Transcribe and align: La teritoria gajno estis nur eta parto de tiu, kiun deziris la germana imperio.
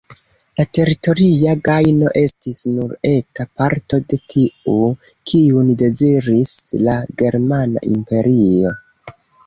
La 0.59 0.63
teritoria 0.77 1.51
gajno 1.67 2.13
estis 2.21 2.63
nur 2.79 2.95
eta 3.11 3.47
parto 3.61 4.01
de 4.15 4.21
tiu, 4.35 4.81
kiun 5.33 5.73
deziris 5.85 6.59
la 6.89 7.01
germana 7.25 7.89
imperio. 7.97 8.79